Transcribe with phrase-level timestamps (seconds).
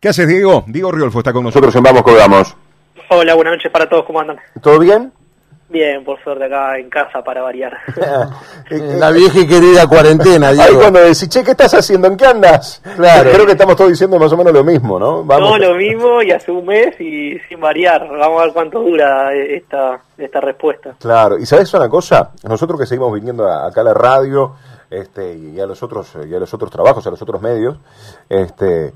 [0.00, 0.64] ¿Qué haces, Diego?
[0.66, 2.56] Diego Riolfo está con nosotros en Vamos Colgamos.
[3.08, 4.38] Hola, buenas noches para todos, ¿cómo andan?
[4.60, 5.12] ¿Todo bien?
[5.72, 7.72] Bien, por suerte acá en casa para variar.
[8.70, 10.80] La vieja y querida cuarentena, Ahí Diego.
[10.80, 12.08] cuando decís, che, ¿qué estás haciendo?
[12.08, 12.82] ¿En qué andas?
[12.94, 13.30] Claro.
[13.32, 15.24] Creo que estamos todos diciendo más o menos lo mismo, ¿no?
[15.26, 18.06] Todo lo mismo y hace un mes y sin variar.
[18.06, 20.94] Vamos a ver cuánto dura esta, esta respuesta.
[20.98, 24.54] Claro, y sabes una cosa, nosotros que seguimos viniendo acá a la radio,
[24.90, 27.78] este, y a los otros, y a los otros trabajos, a los otros medios,
[28.28, 28.92] este,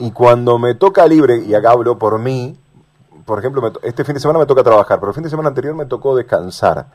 [0.00, 2.56] y cuando me toca libre, y acá hablo por mí,
[3.28, 5.74] por ejemplo, este fin de semana me toca trabajar, pero el fin de semana anterior
[5.74, 6.86] me tocó descansar.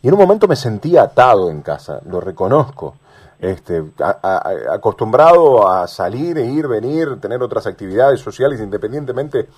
[0.00, 2.94] Y en un momento me sentía atado en casa, lo reconozco.
[3.40, 3.84] Este,
[4.70, 9.48] acostumbrado a salir, e ir, venir, tener otras actividades sociales independientemente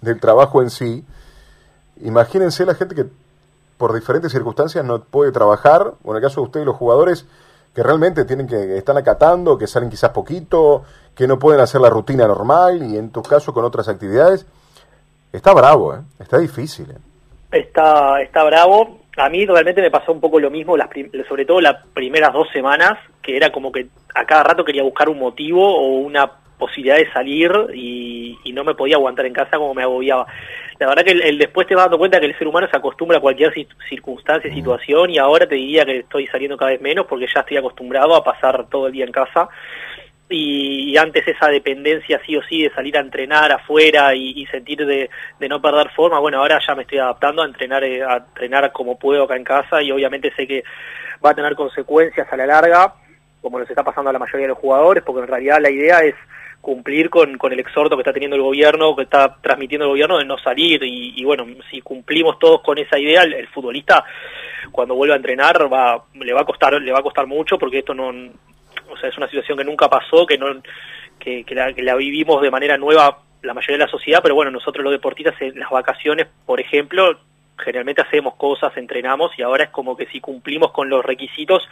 [0.00, 1.04] del trabajo en sí.
[2.02, 3.06] Imagínense la gente que
[3.78, 7.26] por diferentes circunstancias no puede trabajar, o en el caso de ustedes los jugadores
[7.74, 10.84] que realmente tienen que están acatando, que salen quizás poquito,
[11.16, 14.46] que no pueden hacer la rutina normal y en tu caso con otras actividades,
[15.36, 16.00] está bravo, ¿eh?
[16.18, 16.90] está difícil.
[16.90, 16.98] ¿eh?
[17.52, 19.00] Está, está bravo.
[19.16, 20.90] A mí realmente me pasó un poco lo mismo, las
[21.28, 25.08] sobre todo las primeras dos semanas, que era como que a cada rato quería buscar
[25.08, 29.56] un motivo o una posibilidad de salir y, y no me podía aguantar en casa
[29.58, 30.26] como me agobiaba.
[30.78, 32.76] La verdad que el, el después te vas dando cuenta que el ser humano se
[32.76, 36.72] acostumbra a cualquier ci- circunstancia y situación y ahora te diría que estoy saliendo cada
[36.72, 39.48] vez menos porque ya estoy acostumbrado a pasar todo el día en casa
[40.28, 44.84] y, y antes esa dependencia sí o sí de salir a entrenar afuera y, sentir
[44.84, 48.16] de, de no perder forma, bueno, ahora ya me estoy adaptando a entrenar, eh, a
[48.16, 50.64] entrenar como puedo acá en casa y obviamente sé que
[51.24, 52.94] va a tener consecuencias a la larga,
[53.40, 56.00] como nos está pasando a la mayoría de los jugadores, porque en realidad la idea
[56.00, 56.14] es
[56.60, 60.18] cumplir con, con el exhorto que está teniendo el gobierno, que está transmitiendo el gobierno
[60.18, 64.04] de no salir y, y bueno, si cumplimos todos con esa idea, el, el futbolista
[64.72, 67.78] cuando vuelva a entrenar va, le va a costar, le va a costar mucho porque
[67.78, 68.12] esto no,
[68.90, 70.46] o sea, es una situación que nunca pasó, que no,
[71.18, 74.34] que, que la, que la vivimos de manera nueva la mayoría de la sociedad, pero
[74.34, 77.18] bueno, nosotros los deportistas en las vacaciones, por ejemplo,
[77.58, 81.62] generalmente hacemos cosas, entrenamos y ahora es como que si cumplimos con los requisitos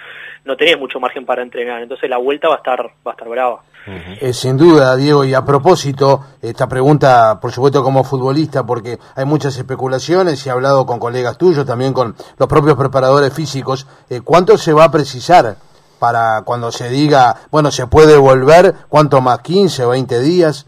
[0.44, 3.28] no tenés mucho margen para entrenar, entonces la vuelta va a estar va a estar
[3.28, 3.62] brava.
[3.86, 9.26] Eh, sin duda, Diego, y a propósito, esta pregunta, por supuesto, como futbolista, porque hay
[9.26, 14.22] muchas especulaciones y he hablado con colegas tuyos, también con los propios preparadores físicos, eh,
[14.24, 15.56] ¿cuánto se va a precisar
[16.04, 20.66] para cuando se diga, bueno, se puede volver, cuánto más, 15 o 20 días?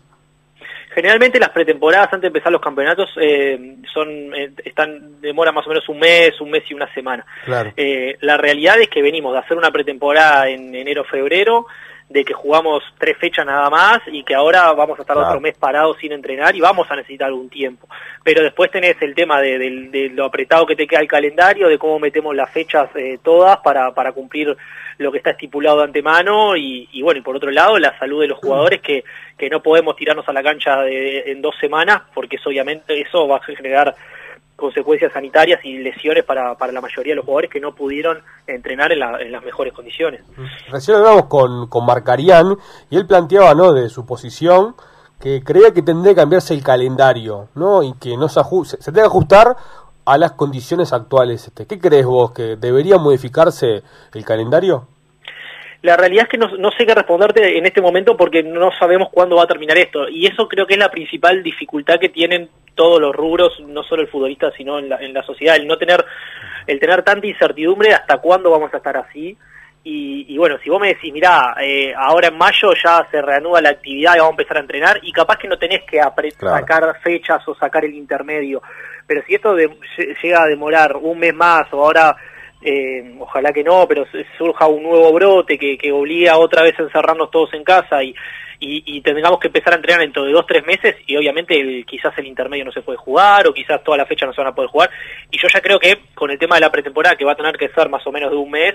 [0.94, 5.68] Generalmente las pretemporadas antes de empezar los campeonatos eh, son eh, están demora más o
[5.68, 7.26] menos un mes, un mes y una semana.
[7.44, 7.70] Claro.
[7.76, 11.66] Eh, la realidad es que venimos de hacer una pretemporada en enero febrero,
[12.08, 15.28] de que jugamos tres fechas nada más y que ahora vamos a estar Claro.
[15.28, 17.88] otro mes parados sin entrenar y vamos a necesitar algún tiempo.
[18.24, 21.68] Pero después tenés el tema de, del- de lo apretado que te queda el calendario,
[21.68, 24.56] de cómo metemos las fechas eh, todas para, para cumplir
[24.98, 28.20] lo que está estipulado de antemano y, y bueno, y por otro lado la salud
[28.22, 29.04] de los jugadores que,
[29.36, 33.28] que no podemos tirarnos a la cancha de- en dos semanas porque eso, obviamente eso
[33.28, 33.94] va a generar
[34.56, 38.90] consecuencias sanitarias y lesiones para, para la mayoría de los jugadores que no pudieron entrenar
[38.92, 40.22] en, la- en las mejores condiciones.
[40.70, 42.56] Recién hablamos con, con Marcarián
[42.88, 43.74] y él planteaba, ¿no?
[43.74, 44.74] De su posición
[45.20, 47.82] que creía que tendría que cambiarse el calendario, ¿no?
[47.82, 49.56] Y que no se, se, se tenga que ajustar
[50.06, 51.46] a las condiciones actuales.
[51.48, 52.32] Este, ¿Qué crees vos?
[52.32, 53.82] ¿Que debería modificarse
[54.14, 54.88] el calendario?
[55.82, 59.08] La realidad es que no, no sé qué responderte en este momento porque no sabemos
[59.12, 60.08] cuándo va a terminar esto.
[60.08, 64.02] Y eso creo que es la principal dificultad que tienen todos los rubros, no solo
[64.02, 66.04] el futbolista, sino en la, en la sociedad, el no tener,
[66.66, 69.36] el tener tanta incertidumbre hasta cuándo vamos a estar así.
[69.84, 73.60] Y, y bueno, si vos me decís, mirá, eh, ahora en mayo ya se reanuda
[73.60, 76.00] la actividad y vamos a empezar a entrenar, y capaz que no tenés que
[76.36, 76.56] Claro.
[76.56, 78.60] sacar fechas o sacar el intermedio,
[79.06, 82.16] pero si esto de- lle- llega a demorar un mes más o ahora
[82.62, 84.06] eh, ojalá que no, pero
[84.38, 88.14] surja un nuevo brote que, que obliga otra vez a encerrarnos todos en casa y,
[88.60, 91.84] y, y tengamos que empezar a entrenar dentro de dos, tres meses y obviamente el,
[91.84, 94.52] quizás el intermedio no se puede jugar o quizás toda la fecha no se van
[94.52, 94.90] a poder jugar
[95.30, 97.56] y yo ya creo que con el tema de la pretemporada que va a tener
[97.56, 98.74] que ser más o menos de un mes,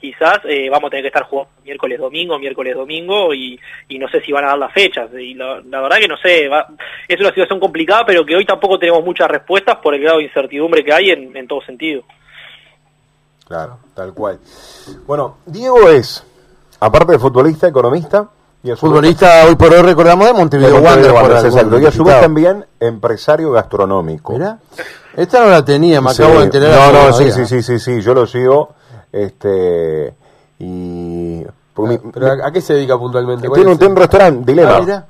[0.00, 4.08] quizás eh, vamos a tener que estar jugando miércoles domingo, miércoles domingo y, y no
[4.08, 5.10] sé si van a dar las fechas.
[5.12, 6.66] Y la, la verdad que no sé, va,
[7.06, 10.24] es una situación complicada, pero que hoy tampoco tenemos muchas respuestas por el grado de
[10.24, 12.04] incertidumbre que hay en, en todo sentido.
[13.50, 14.38] Claro, tal cual.
[15.08, 16.22] Bueno, Diego es,
[16.78, 18.28] aparte de futbolista, economista.
[18.62, 21.80] Y futbolista hoy por hoy recordamos de Montevideo, de Montevideo Wanderers, exacto.
[21.80, 24.34] Y a su vez también empresario gastronómico.
[24.34, 24.60] Mira,
[25.16, 26.92] esta no la tenía, me sí, acabo de enterar.
[26.92, 28.68] No, no, sí, sí, sí, sí, sí, yo lo sigo.
[29.10, 30.14] Este,
[30.60, 31.42] y.
[31.44, 33.48] Ah, mi, ¿Pero a qué se dedica puntualmente?
[33.48, 34.76] Tiene un, tiene un restaurante, Dilema.
[34.76, 35.04] Ah.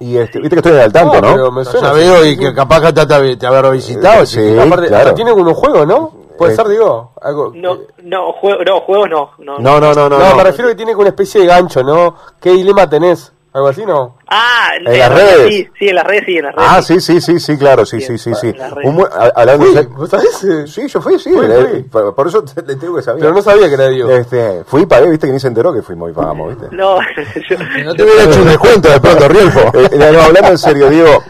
[0.00, 1.32] Y este, viste que estoy al tanto, ¿no?
[1.32, 4.24] Pero me suena, ya veo y que capaz que te, te habrá visitado.
[4.24, 5.14] Eh, sí, aparte, claro.
[5.14, 6.19] tiene unos juegos, ¿no?
[6.40, 7.12] Puede eh, ser, digo.
[7.20, 9.30] Algo, no, no, juego, no, juegos no.
[9.40, 9.94] No, no, no.
[9.94, 12.16] No, no, no, me refiero que tiene una especie de gancho, ¿no?
[12.40, 13.30] ¿Qué dilema tenés?
[13.52, 14.16] ¿Algo así, no?
[14.28, 15.48] Ah, en, en las redes.
[15.48, 16.70] Sí, sí, en las redes, sí, en las redes.
[16.70, 18.54] Ah, sí, sí, sí, sí, claro, sí, sí, sí, sí.
[18.84, 19.04] Un,
[19.34, 20.46] hablando fui, ¿Vos sabés?
[20.66, 21.30] Sí, yo fui, sí.
[21.32, 21.82] Fui, fui.
[21.82, 23.22] Por, por, eso te, te digo que sabía.
[23.22, 24.08] Pero no sabía que era Diego.
[24.08, 26.74] Este, fui, pagué, viste que ni se enteró que fuimos y pagamos, viste.
[26.74, 27.00] No,
[27.50, 27.56] yo...
[27.84, 29.60] No te hubiera hecho un descuento de pronto, Rielfo.
[29.74, 31.22] eh, no, hablando en serio, Diego,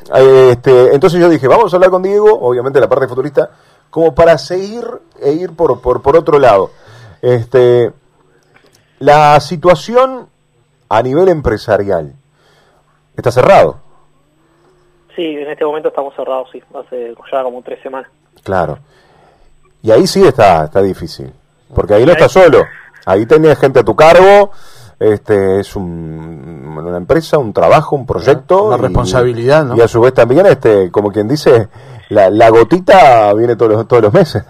[0.50, 3.50] este, entonces yo dije, vamos a hablar con Diego, obviamente la parte futurista,
[3.90, 4.84] como para seguir
[5.20, 6.70] e ir por, por, por otro lado.
[7.20, 7.92] Este,
[8.98, 10.28] la situación
[10.88, 12.14] a nivel empresarial
[13.16, 13.78] está cerrado.
[15.14, 18.10] Sí, en este momento estamos cerrados, sí, hace ya como tres semanas.
[18.42, 18.78] Claro.
[19.82, 21.32] Y ahí sí está, está difícil,
[21.75, 22.64] porque ahí no estás solo,
[23.06, 24.50] ahí tenés gente a tu cargo,
[24.98, 28.64] este es un, una empresa, un trabajo, un proyecto.
[28.64, 29.76] Una y, responsabilidad, ¿no?
[29.76, 31.69] Y a su vez también, este como quien dice,
[32.10, 34.44] la, la gotita viene todos los, todos los meses.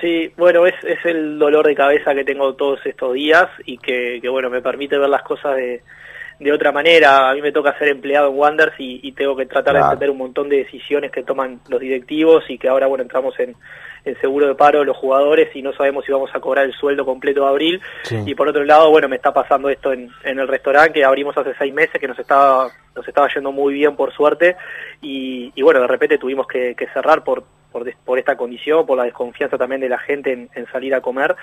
[0.00, 4.18] Sí, bueno, es, es el dolor de cabeza que tengo todos estos días y que,
[4.22, 5.82] que bueno, me permite ver las cosas de,
[6.38, 7.28] de otra manera.
[7.28, 9.78] A mí me toca ser empleado en Wonders y, y tengo que tratar claro.
[9.78, 13.38] de entender un montón de decisiones que toman los directivos y que ahora, bueno, entramos
[13.40, 13.54] en,
[14.04, 17.04] en seguro de paro los jugadores y no sabemos si vamos a cobrar el sueldo
[17.04, 17.80] completo de abril.
[18.02, 18.16] Sí.
[18.26, 21.36] Y por otro lado, bueno, me está pasando esto en, en el restaurante que abrimos
[21.36, 24.56] hace seis meses, que nos estaba, nos estaba yendo muy bien por suerte
[25.00, 28.98] y, y bueno, de repente tuvimos que, que cerrar por, por, por, esta condición, por
[28.98, 31.36] la desconfianza también de la gente en, en salir a comer.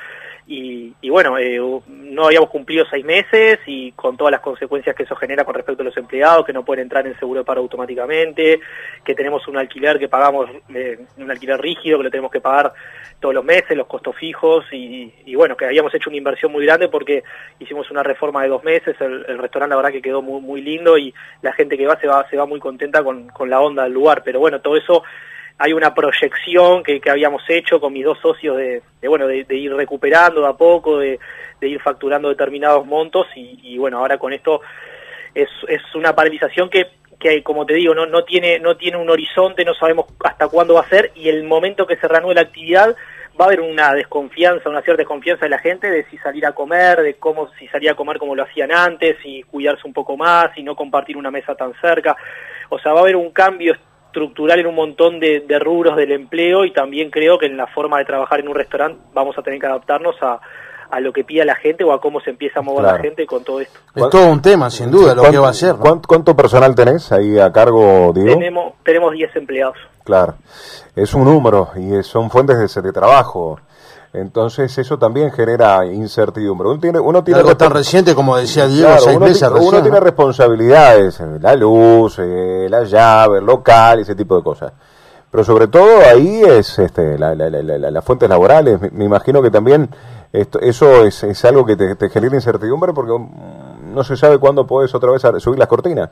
[0.46, 5.04] Y, y bueno, eh, no habíamos cumplido seis meses y con todas las consecuencias que
[5.04, 7.62] eso genera con respecto a los empleados, que no pueden entrar en seguro de paro
[7.62, 8.62] automáticamente,
[9.04, 12.74] que tenemos un alquiler que pagamos, eh, un alquiler rígido que lo tenemos que pagar
[13.20, 16.66] todos los meses, los costos fijos y, y bueno, que habíamos hecho una inversión muy
[16.66, 17.24] grande porque
[17.60, 20.62] hicimos una reforma de dos meses, el, el restaurante la verdad que quedó muy, muy
[20.62, 23.60] lindo y la gente que va se va, se va muy contenta con, con la
[23.60, 25.04] onda del lugar, pero bueno, todo eso
[25.58, 29.46] hay una proyección que, que habíamos hecho con mis dos socios de, de bueno de,
[29.50, 31.20] ir recuperando de a poco, de,
[31.60, 34.62] de ir facturando determinados montos y, y, bueno ahora con esto
[35.34, 36.88] es, es una paralización que,
[37.20, 40.76] que como te digo no, no tiene no tiene un horizonte, no sabemos hasta cuándo
[40.76, 42.96] va a ser y el momento que se reanude la actividad
[43.40, 46.54] va a haber una desconfianza, una cierta desconfianza de la gente de si salir a
[46.54, 50.18] comer, de cómo si salir a comer como lo hacían antes, y cuidarse un poco
[50.18, 52.18] más, y no compartir una mesa tan cerca.
[52.70, 53.76] O sea, va a haber un cambio
[54.08, 57.68] estructural en un montón de, de, rubros del empleo y también creo que en la
[57.68, 60.40] forma de trabajar en un restaurante vamos a tener que adaptarnos a,
[60.90, 62.98] a lo que pida la gente o a cómo se empieza a mover claro.
[62.98, 63.80] la gente con todo esto.
[63.94, 65.76] Es todo un tema, sin duda, lo que va a ser.
[65.76, 65.80] ¿no?
[65.80, 68.34] ¿cuánto, ¿Cuánto personal tenés ahí a cargo, Diego?
[68.34, 69.78] Tenemos, tenemos 10 empleados.
[70.04, 70.36] Claro,
[70.96, 73.60] es un número y son fuentes de, de trabajo.
[74.14, 76.70] Entonces eso también genera incertidumbre.
[76.70, 79.56] Uno tiene, uno tiene algo tan reciente como decía Diego, claro, seis uno, meses uno
[79.58, 80.04] recién, tiene ¿no?
[80.04, 84.74] responsabilidades, la luz, eh, la llave, el local, ese tipo de cosas.
[85.30, 88.80] Pero sobre todo ahí es este, la, la, la, las fuentes laborales.
[88.80, 89.90] Me, me, imagino que también
[90.32, 93.12] esto, eso es, es algo que te, te, genera incertidumbre porque
[93.84, 96.10] no se sabe cuándo puedes otra vez subir las cortinas.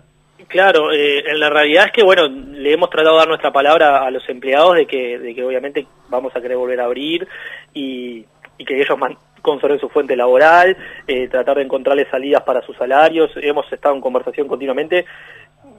[0.48, 4.06] Claro, eh, en la realidad es que, bueno, le hemos tratado de dar nuestra palabra
[4.06, 7.28] a los empleados de que, de que obviamente vamos a querer volver a abrir
[7.76, 8.26] y,
[8.58, 8.98] y que ellos
[9.44, 10.76] conserven su fuente laboral,
[11.08, 13.30] eh, tratar de encontrarles salidas para sus salarios.
[13.36, 15.06] Hemos estado en conversación continuamente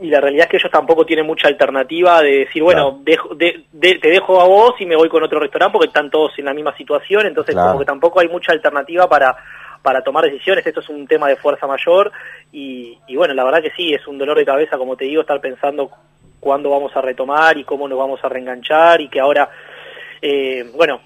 [0.00, 3.03] y la realidad es que ellos tampoco tienen mucha alternativa de decir, bueno, claro.
[3.05, 6.11] dejo, de, de, te dejo a vos y me voy con otro restaurante porque están
[6.11, 7.71] todos en la misma situación, entonces claro.
[7.71, 9.37] como que tampoco hay mucha alternativa para
[9.83, 12.11] para tomar decisiones, esto es un tema de fuerza mayor
[12.50, 15.21] y, y, bueno, la verdad que sí, es un dolor de cabeza, como te digo,
[15.21, 15.93] estar pensando
[16.41, 19.49] cuándo vamos a retomar y cómo nos vamos a reenganchar y que ahora,
[20.21, 21.00] eh, bueno,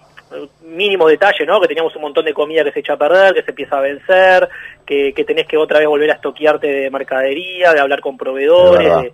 [0.62, 1.60] mínimo detalle, ¿no?
[1.60, 3.80] Que teníamos un montón de comida que se echa a perder, que se empieza a
[3.80, 4.48] vencer,
[4.86, 9.12] que, que tenés que otra vez volver a estoquearte de mercadería, de hablar con proveedores.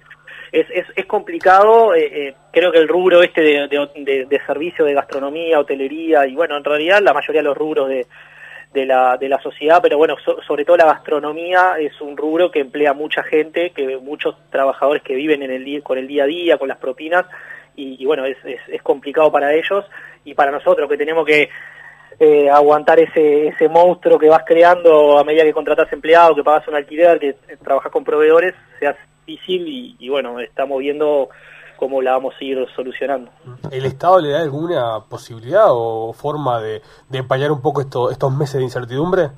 [0.53, 4.41] Es, es, es, complicado, eh, eh, creo que el rubro este de, de, de, de,
[4.47, 8.07] servicio de gastronomía, hotelería y bueno, en realidad la mayoría de los rubros de,
[8.73, 12.51] de la, de la sociedad, pero bueno, so, sobre todo la gastronomía es un rubro
[12.51, 16.25] que emplea mucha gente, que muchos trabajadores que viven en el día, con el día
[16.25, 17.27] a día, con las propinas,
[17.75, 19.85] y, y bueno, es, es, es, complicado para ellos
[20.27, 21.49] y para nosotros que tenemos que
[22.19, 26.67] eh, aguantar ese, ese monstruo que vas creando a medida que contratas empleados, que pagas
[26.69, 31.29] un alquiler, que trabajas con proveedores, se hace difícil y, y bueno, estamos viendo
[31.77, 33.31] cómo la vamos a ir solucionando.
[33.71, 38.35] ¿El Estado le da alguna posibilidad o forma de, de empañar un poco esto, estos
[38.35, 39.31] meses de incertidumbre?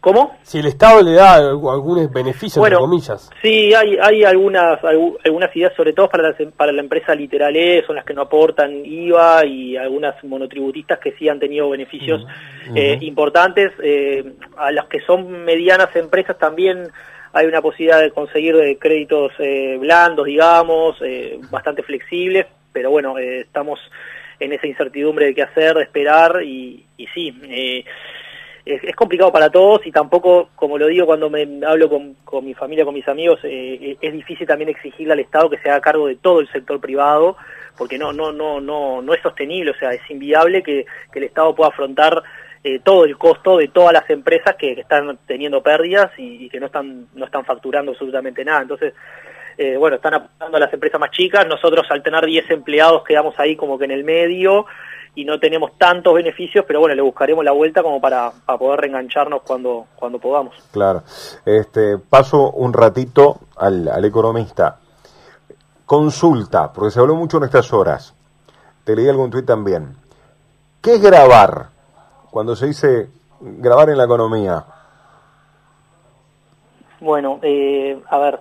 [0.00, 0.36] ¿Cómo?
[0.42, 3.30] Si el Estado le da algún beneficio, bueno, entre comillas.
[3.42, 7.82] Sí, hay, hay algunas algunas ideas, sobre todo para, las, para la empresa Literal E,
[7.86, 12.26] son las que no aportan IVA y algunas monotributistas que sí han tenido beneficios
[12.74, 13.72] eh, importantes.
[13.82, 16.88] Eh, a las que son medianas empresas también
[17.32, 23.18] hay una posibilidad de conseguir eh, créditos eh, blandos, digamos, eh, bastante flexibles, pero bueno,
[23.18, 23.78] eh, estamos
[24.40, 27.84] en esa incertidumbre de qué hacer, de esperar y, y sí, eh,
[28.74, 32.54] es, complicado para todos y tampoco, como lo digo cuando me hablo con, con mi
[32.54, 36.06] familia, con mis amigos, eh, es difícil también exigirle al Estado que se haga cargo
[36.06, 37.36] de todo el sector privado,
[37.76, 41.24] porque no, no, no, no, no es sostenible, o sea, es inviable que, que el
[41.24, 42.22] Estado pueda afrontar
[42.62, 46.50] eh, todo el costo de todas las empresas que, que están teniendo pérdidas y, y,
[46.50, 48.60] que no están no están facturando absolutamente nada.
[48.60, 48.92] Entonces,
[49.56, 51.46] eh, bueno, están apuntando a las empresas más chicas.
[51.46, 54.66] Nosotros al tener 10 empleados quedamos ahí como que en el medio
[55.14, 58.80] y no tenemos tantos beneficios, pero bueno, le buscaremos la vuelta como para, para poder
[58.80, 60.54] reengancharnos cuando, cuando podamos.
[60.70, 61.02] Claro.
[61.44, 64.78] Este, paso un ratito al, al economista.
[65.84, 68.14] Consulta, porque se habló mucho en estas horas.
[68.84, 69.96] Te leí algún tuit también.
[70.80, 71.70] ¿Qué es grabar?
[72.30, 73.08] cuando se dice
[73.40, 74.64] grabar en la economía?
[77.00, 78.40] Bueno, eh, a ver,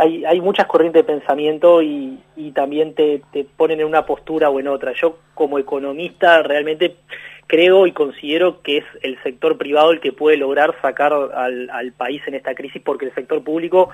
[0.00, 3.22] hay, hay muchas corrientes de pensamiento y, y también te,
[3.56, 4.92] ponen en una postura o en otra.
[4.94, 6.96] Yo como economista realmente
[7.46, 12.22] creo y considero que es el sector privado el que puede lograr sacar al, país
[12.26, 13.90] en esta crisis porque el sector público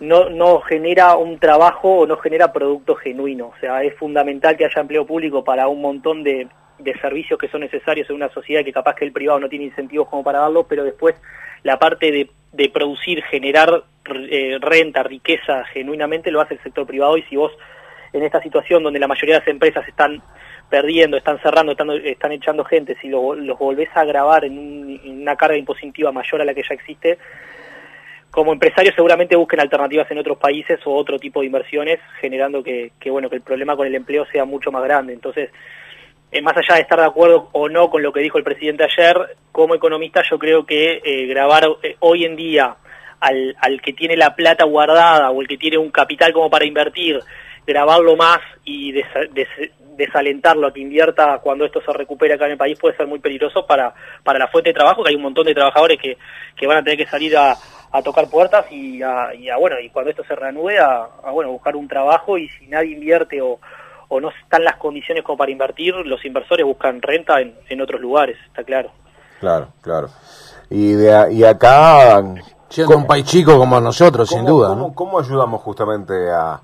[0.00, 3.48] no, no genera un trabajo o no genera producto genuino.
[3.48, 7.48] O sea, es fundamental que haya empleo público para un montón de, de servicios que
[7.48, 10.40] son necesarios en una sociedad que capaz que el privado no tiene incentivos como para
[10.40, 11.14] darlo, pero después
[11.64, 13.82] la parte de, producir, generar
[14.30, 17.50] eh, renta, riqueza genuinamente lo hace el sector privado y si vos
[18.12, 20.22] en esta situación donde la mayoría de las empresas están
[20.70, 25.00] perdiendo, están cerrando, están, están echando gente, si lo, los volvés a grabar en, un,
[25.04, 27.18] en una carga impositiva mayor a la que ya existe,
[28.30, 32.92] como empresarios seguramente busquen alternativas en otros países o otro tipo de inversiones, generando que,
[33.00, 35.12] que bueno que el problema con el empleo sea mucho más grande.
[35.12, 35.50] Entonces,
[36.30, 38.84] eh, más allá de estar de acuerdo o no con lo que dijo el presidente
[38.84, 42.76] ayer, como economista yo creo que eh, grabar eh, hoy en día
[43.20, 46.64] al, al, que tiene la plata guardada o el que tiene un capital como para
[46.64, 47.20] invertir,
[47.66, 49.48] grabarlo más y des, des,
[49.96, 53.18] desalentarlo a que invierta cuando esto se recupere acá en el país puede ser muy
[53.18, 56.18] peligroso para, para la fuente de trabajo, que hay un montón de trabajadores que,
[56.56, 57.56] que van a tener que salir a,
[58.02, 61.52] tocar puertas y a, y a, bueno, y cuando esto se reanude a, a bueno,
[61.52, 63.60] buscar un trabajo y si nadie invierte o
[64.14, 68.00] o no están las condiciones como para invertir, los inversores buscan renta en, en otros
[68.00, 68.90] lugares, está claro.
[69.40, 70.08] Claro, claro.
[70.70, 72.22] Y, de, y acá...
[72.68, 74.68] Siendo un país chico como nosotros, sin duda.
[74.68, 74.94] ¿cómo, ¿no?
[74.94, 76.60] ¿Cómo ayudamos justamente a,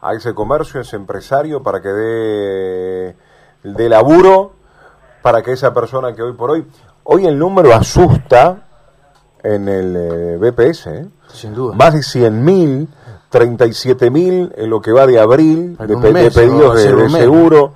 [0.00, 3.16] a ese comercio, a ese empresario, para que dé
[3.64, 4.52] de laburo,
[5.20, 6.66] para que esa persona que hoy por hoy...
[7.04, 8.62] Hoy el número asusta
[9.42, 11.06] en el eh, BPS, ¿eh?
[11.28, 11.74] Sin duda.
[11.74, 12.88] Más de 100 mil
[13.30, 17.74] 37 mil en lo que va de abril de, mes, de, pedidos de, de seguro.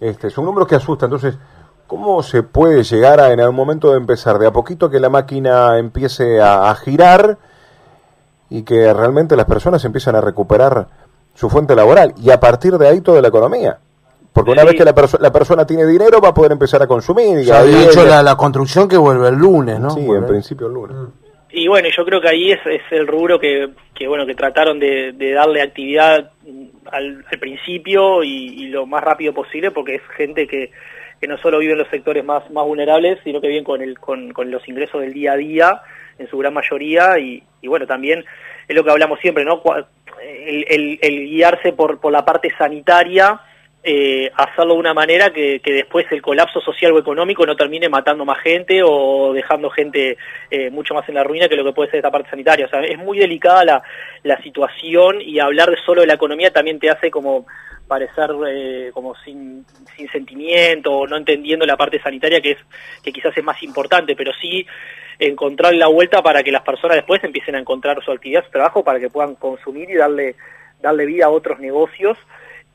[0.00, 1.08] Este, son números que asustan.
[1.08, 1.38] Entonces,
[1.86, 5.08] ¿cómo se puede llegar a en algún momento de empezar de a poquito que la
[5.08, 7.38] máquina empiece a, a girar
[8.48, 10.88] y que realmente las personas empiezan a recuperar
[11.34, 13.78] su fuente laboral y a partir de ahí toda la economía?
[14.32, 14.68] Porque una sí.
[14.68, 17.40] vez que la, perso la, persona tiene dinero va a poder empezar a consumir.
[17.40, 19.90] Y ya había hecho la, la, construcción que vuelve el lunes, ¿no?
[19.90, 20.26] Sí, vuelve.
[20.26, 20.96] en principio el lunes.
[20.96, 21.19] Mm.
[21.52, 24.78] Y bueno, yo creo que ahí es, es el rubro que, que, bueno que trataron
[24.78, 26.30] de, darle actividad
[26.90, 30.70] al, al principio y, y, lo más rápido posible, porque es gente que,
[31.20, 33.98] que no solo vive en los sectores más, más vulnerables, sino que viven con, el,
[33.98, 35.82] con, con los ingresos del día a día,
[36.18, 38.24] en su gran mayoría, y, y bueno, también
[38.68, 39.62] es lo que hablamos siempre, ¿no?
[40.22, 43.40] El, el, el guiarse por, por la parte sanitaria,
[43.82, 48.24] eh, hacerlo de una manera que, después el colapso social o económico no termine matando
[48.26, 50.18] más gente o dejando gente
[50.50, 52.66] eh, mucho más en la ruina que lo que puede ser esta parte sanitaria.
[52.66, 53.82] O sea, es muy delicada la,
[54.22, 57.46] la situación y hablar solo de la economía también te hace como
[57.88, 59.64] parecer eh, como sin,
[59.96, 62.58] sin sentimiento o no entendiendo la parte sanitaria que es
[63.02, 64.64] que quizás es más importante, pero sí
[65.18, 68.84] encontrar la vuelta para que las personas después empiecen a encontrar su actividad, su trabajo,
[68.84, 70.36] para que puedan consumir y darle,
[70.80, 72.16] darle vida a otros negocios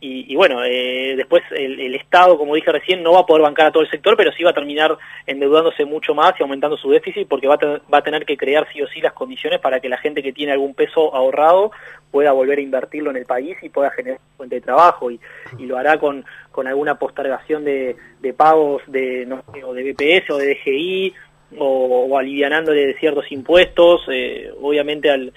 [0.02, 3.72] y, bueno, eh, después el, Estado, como dije recién, no va a poder bancar a
[3.72, 7.28] todo el sector, pero sí va a terminar endeudándose mucho más y aumentando su déficit
[7.28, 9.90] porque va a, va a tener que crear sí o sí las condiciones para que
[9.90, 11.72] la gente que tiene algún peso ahorrado
[12.12, 15.20] pueda volver a invertirlo en el país y pueda generar fuente de trabajo y,
[15.60, 17.96] lo hará con, con alguna postergación de,
[18.38, 21.14] pagos de, no, o de BPS o de DGI
[21.58, 25.34] o, o alivianándole de ciertos impuestos, eh, obviamente al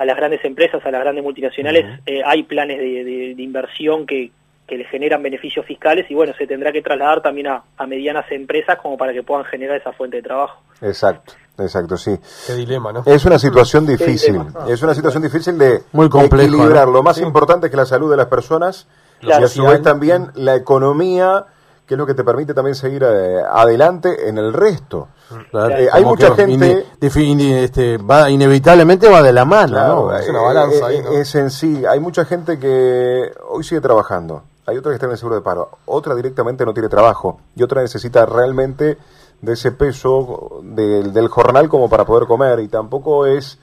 [0.00, 4.32] a las grandes empresas, a las grandes multinacionales, eh, hay planes de, inversión que,
[4.66, 8.78] que le generan beneficios fiscales y bueno, se tendrá que trasladar también a, medianas empresas
[8.80, 10.62] como para que puedan generar esa fuente de trabajo.
[10.80, 12.12] Exacto, exacto, sí.
[12.46, 13.02] Qué dilema, ¿no?
[13.04, 16.88] Es una situación difícil, es una situación difícil de, Muy equilibrar.
[16.88, 18.88] Lo más importante es que la salud de las personas
[19.20, 21.44] y a su vez también la economía
[21.90, 25.08] que es lo que te permite también seguir eh, adelante en el resto.
[25.52, 26.86] Eh, hay mucha gente...
[27.00, 31.98] este, va, inevitablemente va de la mano, Es una balanza ahí, Es en sí, hay
[31.98, 35.68] mucha gente que hoy sigue trabajando, hay otra que está en el seguro de paro,
[35.86, 38.96] otra directamente no tiene trabajo y otra necesita realmente
[39.40, 43.58] de ese peso del, del jornal como para poder comer y tampoco es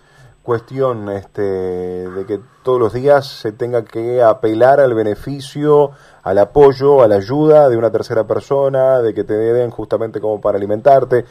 [0.47, 5.91] cuestión este, de que todos los días se tenga que apelar al beneficio,
[6.23, 10.39] al apoyo, a la ayuda de una tercera persona, de que te den justamente como
[10.39, 11.25] para alimentarte.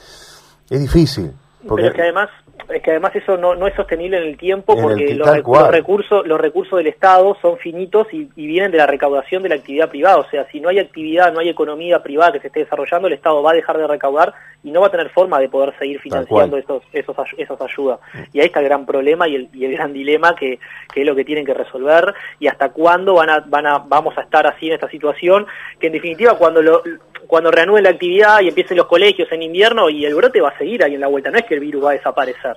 [0.69, 1.33] Es difícil.
[1.67, 1.85] Porque...
[1.85, 2.29] Pero es que además
[2.69, 5.29] es que además eso no, no es sostenible en el tiempo porque los,
[5.71, 9.89] recursos los recursos del Estado son finitos y, vienen de la recaudación de la actividad
[9.89, 10.17] privada.
[10.19, 13.15] O sea, si no hay actividad, no hay economía privada que se esté desarrollando, el
[13.15, 14.35] Estado va a dejar de recaudar
[14.67, 18.01] y no va a tener forma de poder seguir financiando esos, esos, esas ayudas.
[18.33, 20.59] Y ahí está el gran problema y el, y el gran dilema que,
[20.93, 24.19] que, es lo que tienen que resolver y hasta cuándo van a, van a, vamos
[24.19, 25.47] a estar así en esta situación,
[25.79, 26.83] que en definitiva cuando lo,
[27.29, 30.59] cuando reanuden la actividad y empiecen los colegios en invierno y el brote va a
[30.59, 32.57] seguir ahí en la vuelta, no es que el virus va a desaparecer.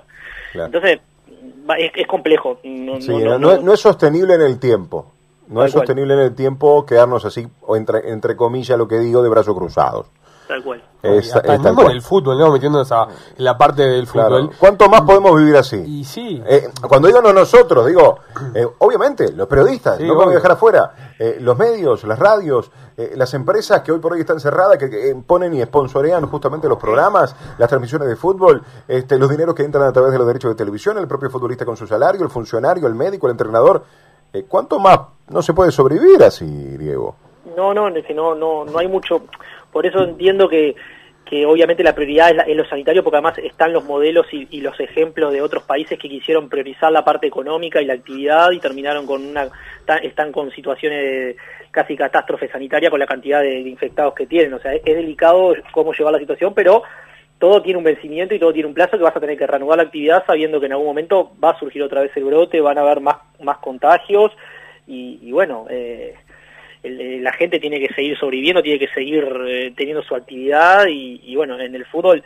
[0.52, 0.98] Entonces,
[1.78, 2.58] es, complejo.
[2.64, 5.12] No, no, es sostenible en el tiempo.
[5.46, 9.22] No es sostenible en el tiempo quedarnos así, o entre, entre comillas lo que digo,
[9.22, 10.10] de brazos cruzados.
[10.50, 10.82] Tal cual.
[11.04, 12.50] en el fútbol, ¿no?
[12.50, 14.50] Metiéndonos en la parte del fútbol.
[14.58, 15.76] ¿Cuánto más podemos vivir así?
[15.76, 16.42] Y sí.
[16.44, 18.18] Eh, cuando digo no nosotros, digo,
[18.56, 22.72] eh, obviamente, los periodistas, no podemos dejar afuera, eh, los medios, las radios,
[23.14, 27.36] las empresas que hoy por hoy están cerradas, que, ponen y sponsorean justamente los programas,
[27.56, 30.56] las transmisiones de fútbol, este, los dineros que entran a través de los derechos de
[30.56, 33.84] televisión, el propio futbolista con su salario, el funcionario, el médico, el entrenador.
[34.48, 37.14] ¿Cuánto más no se puede sobrevivir así, Diego?
[37.56, 39.22] No, no, no, no, no hay mucho
[39.72, 40.74] por eso entiendo que,
[41.30, 45.32] que obviamente la prioridad es, lo sanitario, porque además están los modelos y, los ejemplos
[45.32, 49.24] de otros países que quisieron priorizar la parte económica y la actividad y terminaron con
[49.24, 49.48] una,
[50.02, 51.36] están con situaciones de
[51.70, 54.54] casi catástrofe sanitaria con la cantidad de, infectados que tienen.
[54.54, 56.82] O sea, es, delicado cómo llevar la situación, pero
[57.38, 59.76] todo tiene un vencimiento y todo tiene un plazo que vas a tener que reanudar
[59.76, 62.76] la actividad sabiendo que en algún momento va a surgir otra vez el brote, van
[62.76, 64.32] a haber más, más contagios
[64.88, 66.16] y, y bueno, eh,
[66.82, 71.34] eh, la gente tiene que seguir sobreviviendo, tiene que seguir eh, teniendo su actividad y,
[71.36, 72.22] bueno, en el fútbol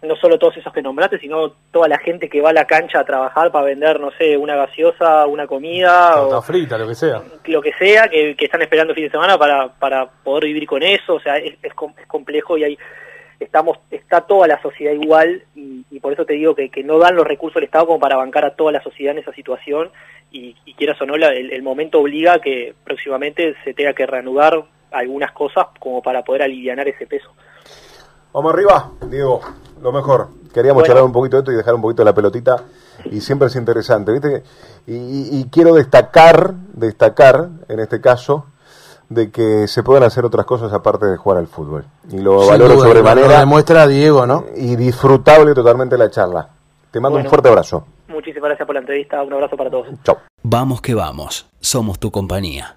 [0.00, 3.00] no solo todos esos que nombraste, sino toda la gente que va a la cancha
[3.00, 6.22] a trabajar para vender, no sé, una gaseosa, una comida.
[6.22, 7.20] o, frita, lo que sea.
[7.46, 10.84] Lo que sea, que, están esperando el fin de semana para, para poder vivir con
[10.84, 11.14] eso.
[11.14, 12.78] O sea, es, es, complejo y hay
[13.40, 17.16] estamos está toda la sociedad igual y, por eso te digo que, que, no dan
[17.16, 19.90] los recursos del Estado como para bancar a toda la sociedad en esa situación
[20.30, 25.32] y, quieras o no, el, momento obliga a que próximamente se tenga que reanudar algunas
[25.32, 27.30] cosas como para poder aliviar ese peso.
[28.32, 29.40] Vamos arriba, Diego,
[29.82, 30.28] lo mejor.
[30.52, 32.56] Queríamos charlar un poquito de esto y dejar un poquito la pelotita
[33.06, 34.42] y siempre es interesante, ¿viste?
[34.86, 38.46] Y, quiero destacar, destacar en este caso,
[39.08, 41.84] de que se pueden hacer otras cosas aparte de jugar al fútbol.
[42.10, 43.28] Y lo valoro sobremanera.
[43.28, 44.44] Lo demuestra Diego, ¿no?
[44.56, 46.48] Y disfrutable totalmente la charla.
[46.90, 47.86] Te mando un fuerte abrazo.
[48.08, 49.22] Muchísimas gracias por la entrevista.
[49.22, 49.86] Un abrazo para todos.
[50.04, 50.18] Chao.
[50.42, 51.46] Vamos que vamos.
[51.60, 52.76] Somos tu compañía.